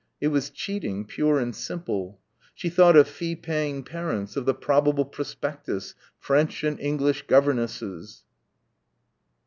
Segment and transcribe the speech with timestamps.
[0.19, 2.19] It was cheating, pure and simple.
[2.55, 5.93] She thought of fee paying parents, of the probable prospectus.
[6.17, 8.23] "French and English governesses."